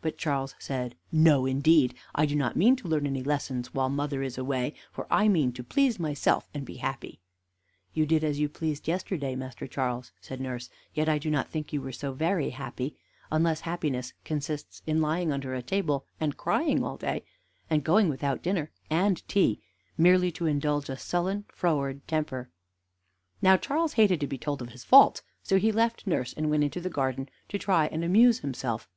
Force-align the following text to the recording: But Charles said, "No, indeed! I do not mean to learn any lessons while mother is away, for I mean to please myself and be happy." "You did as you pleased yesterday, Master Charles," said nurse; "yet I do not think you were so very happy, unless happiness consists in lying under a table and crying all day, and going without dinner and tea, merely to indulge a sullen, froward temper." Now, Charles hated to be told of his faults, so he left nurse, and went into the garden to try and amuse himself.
But 0.00 0.16
Charles 0.16 0.54
said, 0.60 0.94
"No, 1.10 1.46
indeed! 1.46 1.96
I 2.14 2.26
do 2.26 2.36
not 2.36 2.54
mean 2.54 2.76
to 2.76 2.86
learn 2.86 3.08
any 3.08 3.24
lessons 3.24 3.74
while 3.74 3.88
mother 3.88 4.22
is 4.22 4.38
away, 4.38 4.74
for 4.92 5.04
I 5.10 5.26
mean 5.26 5.50
to 5.54 5.64
please 5.64 5.98
myself 5.98 6.48
and 6.54 6.64
be 6.64 6.76
happy." 6.76 7.18
"You 7.92 8.06
did 8.06 8.22
as 8.22 8.38
you 8.38 8.48
pleased 8.48 8.86
yesterday, 8.86 9.34
Master 9.34 9.66
Charles," 9.66 10.12
said 10.20 10.40
nurse; 10.40 10.70
"yet 10.94 11.08
I 11.08 11.18
do 11.18 11.28
not 11.28 11.48
think 11.48 11.72
you 11.72 11.82
were 11.82 11.90
so 11.90 12.12
very 12.12 12.50
happy, 12.50 12.94
unless 13.32 13.62
happiness 13.62 14.12
consists 14.24 14.80
in 14.86 15.00
lying 15.02 15.32
under 15.32 15.54
a 15.56 15.60
table 15.60 16.06
and 16.20 16.36
crying 16.36 16.84
all 16.84 16.96
day, 16.96 17.24
and 17.68 17.82
going 17.82 18.08
without 18.08 18.44
dinner 18.44 18.70
and 18.90 19.26
tea, 19.26 19.60
merely 19.98 20.30
to 20.30 20.46
indulge 20.46 20.88
a 20.88 20.96
sullen, 20.96 21.46
froward 21.48 22.06
temper." 22.06 22.48
Now, 23.42 23.56
Charles 23.56 23.94
hated 23.94 24.20
to 24.20 24.28
be 24.28 24.38
told 24.38 24.62
of 24.62 24.68
his 24.68 24.84
faults, 24.84 25.22
so 25.42 25.58
he 25.58 25.72
left 25.72 26.06
nurse, 26.06 26.32
and 26.32 26.48
went 26.48 26.62
into 26.62 26.80
the 26.80 26.88
garden 26.90 27.28
to 27.48 27.58
try 27.58 27.86
and 27.88 28.04
amuse 28.04 28.38
himself. 28.38 28.88